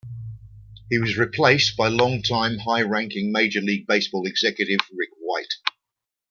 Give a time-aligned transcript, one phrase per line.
[0.89, 5.53] He was replaced by longtime high-ranking Major League Baseball executive Rick White.